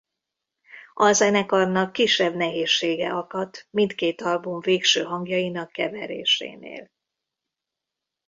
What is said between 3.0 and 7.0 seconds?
akadt mindkét album végső hangjainak keverésénél.